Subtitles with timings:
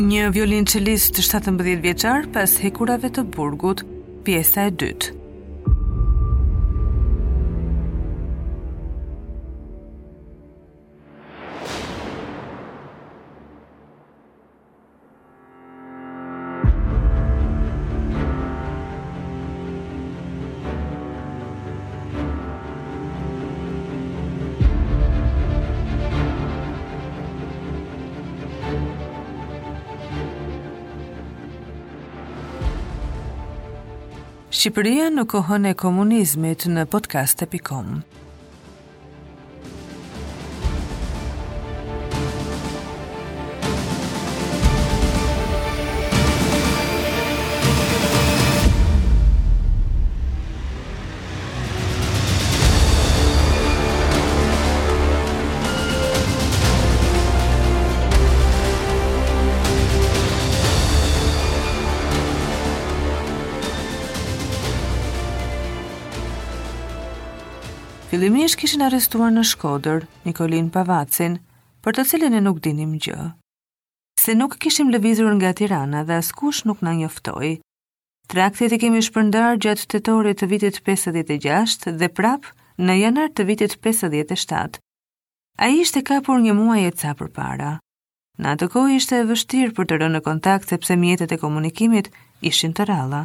[0.00, 3.82] Një violin qëllis të 17 vjeqar pas hekurave të burgut,
[4.24, 5.19] pjesa e dytë.
[34.50, 38.00] Shqipëria në kohën e komunizmit në podcast.com
[68.10, 71.36] Fillimisht kishin arrestuar në Shkodër Nikolin Pavacin,
[71.86, 73.26] për të cilin e nuk dinim gjë.
[74.18, 77.52] Se nuk kishim lëvizur nga Tirana dhe askush nuk na njoftoi.
[78.32, 82.50] Traktet i kemi shpërndar gjatë të tori të vitit 56 dhe prap
[82.82, 84.82] në janar të vitit 57.
[85.62, 87.70] A ishte kapur një muaj e ca për para.
[88.42, 92.10] Në atë kohë ishte e vështirë për të rënë në kontakt sepse mjetet e komunikimit
[92.50, 93.22] ishin të ralla.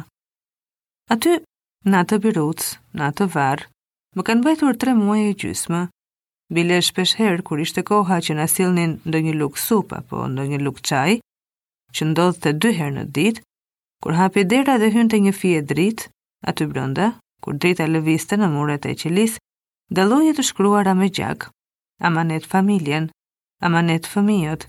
[1.10, 1.40] Aty,
[1.90, 3.66] në atë birutës, në atë varë,
[4.16, 5.80] më kanë bëjtur tre muaj e gjysma.
[6.56, 10.46] Bile shpesh herë kur ishte koha që në asilnin ndë një lukë sup apo ndë
[10.52, 11.12] një lukë qaj,
[11.94, 13.40] që ndodhë të dy herë në dit,
[14.02, 16.06] kur hapi dera dhe hynë të një fije drit,
[16.48, 17.10] aty brënda,
[17.44, 19.36] kur drita lëviste në muret e qilis,
[19.92, 21.50] dëlloj e të shkruara me gjak,
[22.08, 23.10] amanet familjen,
[23.60, 24.64] amanet fëmijot,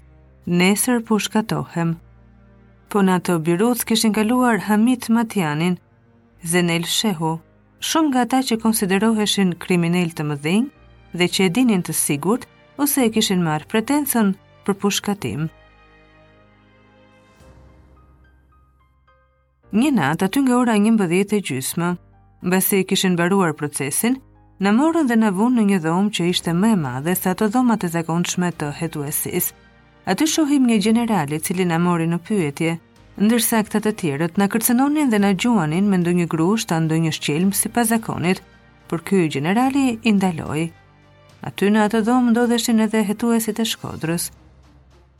[0.60, 1.96] nesër për shkatohem.
[2.92, 5.76] Po në ato birut s'kishin kaluar Hamit Matianin,
[6.46, 7.38] Zenel Shehu,
[7.86, 10.66] shumë nga ta që konsideroheshin kriminal të mëdhenj
[11.18, 12.48] dhe që e dinin të sigurt
[12.82, 14.34] ose e kishin marrë pretencën
[14.66, 15.48] për pushkatim.
[19.78, 21.90] Një natë aty nga ora 11:30, e gjysmë,
[22.48, 24.18] mbasi e kishin mbaruar procesin,
[24.60, 27.48] na morën dhe na vunë në një dhomë që ishte më e madhe se ato
[27.48, 29.54] dhomat e zakonshme të hetuesisë.
[30.08, 32.78] Aty shohim një general i cili na mori në pyetje–
[33.18, 37.58] ndërsa këta të tjerët në kërcenonin dhe në gjuanin me ndonjë grush të ndonjë shqelmë
[37.58, 38.42] si pas zakonit,
[38.92, 40.68] për kjo generali i ndaloj.
[41.50, 44.30] Aty në atë dhomë ndodheshin edhe hetuesit e shkodrës.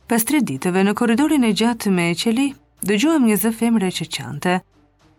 [0.08, 2.46] Pas 3 ditëve në koridorin e gjatë me e qeli,
[2.86, 4.56] dëgjuam një zë femre që qante.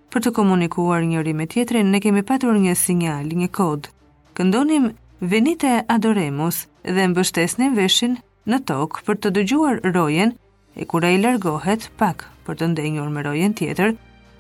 [0.10, 3.92] Për të komunikuar njëri me tjetrin, ne kemi patur një sinjal, një kod.
[4.40, 4.90] Këndonim
[5.22, 8.16] venite adoremus dhe mbështesnim veshin
[8.50, 10.34] në tokë për të dëgjuar rojen,
[10.80, 13.92] e kur i largohet pak për të ndenjur me rojen tjetër,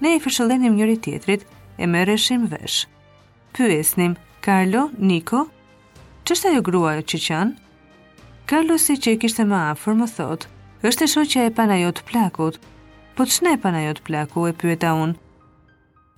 [0.01, 1.41] ne i fëshëllenim njëri tjetrit
[1.77, 2.85] e me reshim vesh.
[3.55, 5.41] Pyesnim, Carlo, Niko,
[6.25, 7.67] që shta jo grua e që qanë?
[8.50, 10.50] Carlo si që i kishte më afer më thotë,
[10.88, 12.57] është e shoqja e panajot plakut,
[13.17, 15.19] po të shne panajot plaku e pyeta unë.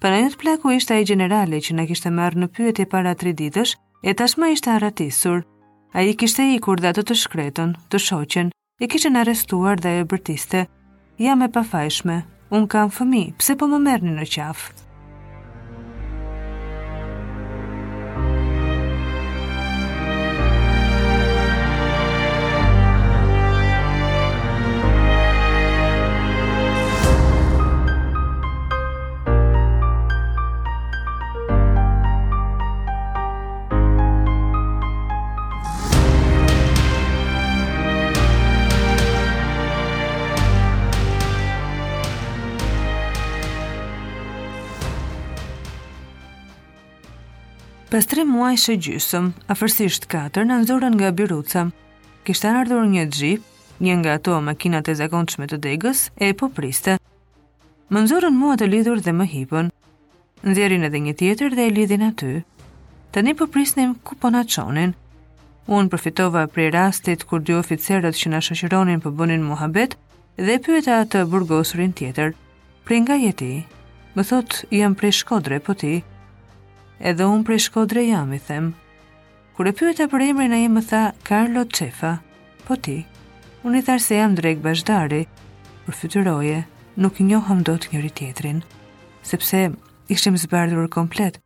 [0.01, 3.73] Panajot plaku ishte e generali që në kishte marrë në pyet e para tri ditësh,
[4.09, 5.41] e tashma ishte aratisur.
[5.97, 8.49] A i kishte i kur dhe të të shkretën, të shoqen,
[8.81, 10.63] i kishen arestuar dhe e bërtiste,
[11.25, 12.15] jam e pafajshme,
[12.57, 14.80] unë kam fëmi, pse po më mërni në qafë?
[47.91, 51.63] Pas tre muaj shë gjysëm, afërsisht katër në nëzorën nga Biruca,
[52.27, 53.41] kishtë ardhur një gjip,
[53.83, 56.95] një nga ato makinat e zakonçme të degës, e po priste.
[57.91, 59.71] Më nëzorën mua të lidhur dhe më hipën,
[60.47, 62.29] nëzjerin edhe një tjetër dhe e lidhin aty.
[63.11, 64.95] Të një po prisnim ku po na qonin,
[65.71, 69.93] Unë përfitova prej rastit kur dy oficerët që në shëshironin për po bënin muhabet
[70.39, 72.33] dhe pyeta të burgosurin tjetër.
[72.87, 73.51] Pre nga jeti,
[74.15, 75.99] më thot jam prej shkodre po ti,
[77.07, 78.71] edhe unë prej shkodre jam, i them.
[79.55, 82.15] Kur e pyeta për emrin, ai më tha Carlo Cefa.
[82.65, 83.01] Po ti?
[83.67, 85.23] Unë i tharë se jam drejk bashdari,
[85.85, 86.59] për fytyroje,
[87.01, 88.61] nuk i njoham do të njëri tjetrin,
[89.25, 89.67] sepse
[90.11, 91.39] ishim zbardhur komplet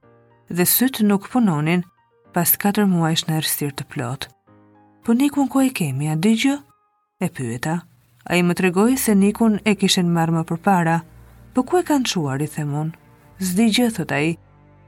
[0.49, 1.83] dhe sytë nuk punonin
[2.35, 4.29] pas 4 mua ishë në erstir të plot.
[5.05, 6.59] Po nikun ko e kemi, a digjo?
[7.21, 7.81] E pyeta.
[8.25, 10.95] A i më tregoj se nikun e kishen marrë më për para,
[11.53, 12.89] po ku e kanë quar, i themun.
[13.37, 14.33] Zdi gjë, thot a i,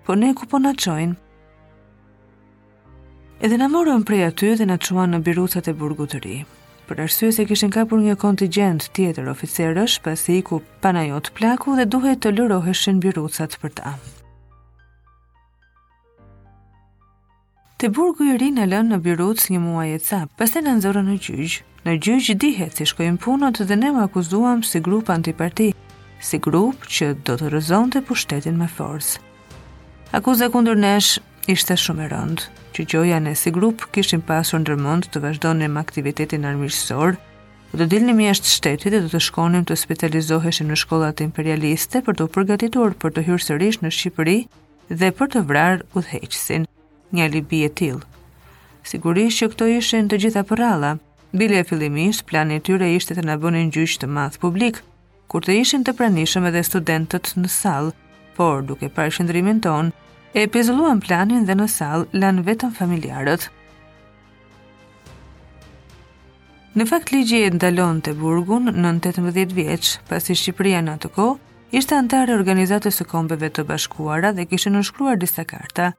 [0.07, 1.15] po ne ku po na çojnë.
[3.43, 6.35] Edhe na morën prej aty dhe na çuan në birucat e burgut të ri.
[6.87, 12.15] Për arsye se kishin kapur një kontingjent tjetër oficerësh, pasi iku panajot plaku dhe duhej
[12.23, 13.93] të lëroheshin birucat për ta.
[17.77, 21.03] Te burgu i ri na lënë në biruc një muaj e ca, pasi na nëzorën
[21.11, 21.59] në gjyq.
[21.85, 25.73] Në gjyq dihet si shkojmë punot dhe ne më akuzuam si grup antiparti,
[26.29, 29.26] si grup që do të rrezonte pushtetin me forcë.
[30.15, 31.19] Akuza kundër nesh
[31.51, 32.43] ishte shumë e rëndë,
[32.75, 37.17] që gjoja në si grup kishin pasur ndërmënd të vazhdojnë me aktivitetin armirësor,
[37.73, 42.27] dhe të dilni mi shtetit dhe të shkonim të specializoheshim në shkollat imperialiste për të
[42.37, 44.37] përgatitur për të hyrë sërish në Shqipëri
[45.03, 46.63] dhe për të vrarë u dheqësin,
[47.19, 47.99] një libi e tilë.
[48.87, 50.93] Sigurisht që këto ishin të gjitha përralla,
[51.35, 54.79] bile e fillimisht plani tyre ishte të nabonin gjyqë të madhë publik,
[55.27, 57.95] kur të ishin të pranishëm edhe studentët në salë,
[58.37, 59.85] por duke parë ton,
[60.33, 63.49] e pizulluan planin dhe në sallë lanë vetëm familjarët.
[66.77, 71.25] Në fakt ligje e ndalon të burgun në 18 vjeqë, pasi Shqipëria në atë ko,
[71.71, 75.95] ishte antare organizatës së kombeve të bashkuara dhe kishë nënshkruar disa karta.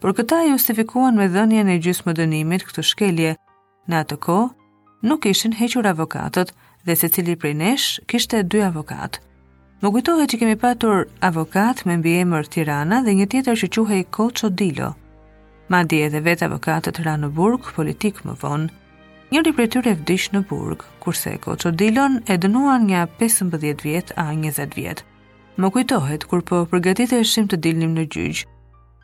[0.00, 3.36] Por këta justifikuan me dhënje e gjysë më dënimit këtë shkelje.
[3.88, 4.40] Në atë ko,
[5.06, 6.50] nuk ishin hequr avokatët
[6.86, 9.27] dhe se cili prej nesh kishte dy avokatë.
[9.78, 14.00] Më kujtohet që kemi patur avokat me mbi emër Tirana dhe një tjetër që quhej
[14.16, 14.88] Kolço Dilo.
[15.70, 18.74] Madje edhe vetë avokatët ranë në burg, politik më vonë,
[19.28, 23.54] Njëri prej tyre vdish në burg, kurse Koço Dilon e dënuan një 15
[23.84, 25.02] vjet a 20 vjet.
[25.60, 28.38] Më kujtohet kur po përgatiteshim të dilnim në gjyq.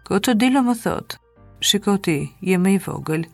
[0.09, 1.19] Koço Dilo më thotë,
[1.61, 3.29] "Shikoti, je më i vogël."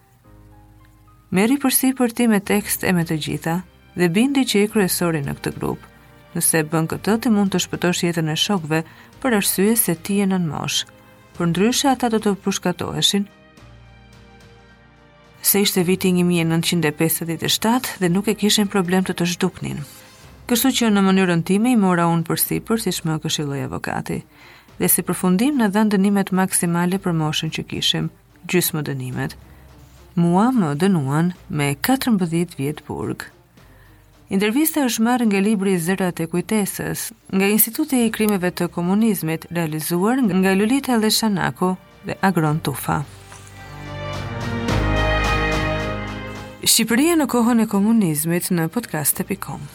[1.31, 3.57] Merri për ti me tekst e me të gjitha
[3.95, 5.79] dhe bindi që i kryesori në këtë grup.
[6.35, 8.79] Nëse e bën këtë, ti mund të shpëtosh jetën e shokëve
[9.23, 10.87] për arsye se ti je nën moshë.
[11.35, 13.25] Por ndryshe ata do të pushkatoheshin.
[15.43, 19.81] Se ishte viti 1957 dhe nuk e kishin problem të të zhduknin.
[20.47, 24.21] Kështu që në mënyrën time i mora unë për si për si shmë këshiloj avokati.
[24.79, 28.11] Dhe si përfundim në dhenë dënimet maksimale për moshën që kishim,
[28.47, 29.37] gjysë më dënimet.
[30.23, 33.29] Mua më dënuan me 14 vjetë burgë.
[34.31, 37.01] Intervista është marrë nga libri Zërat e kujtesës,
[37.35, 41.73] nga Instituti i Krimeve të Komunizmit, realizuar nga Lolita Leshanaku
[42.07, 43.01] dhe Agron Tufa.
[46.63, 49.67] Shqipëria në kohën e komunizmit në podcast.com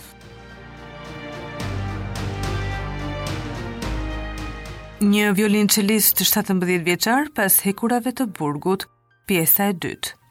[5.09, 8.87] Një violin qëllis të 17 vjeqar pas hekurave të burgut,
[9.27, 10.21] pjesa e dytë.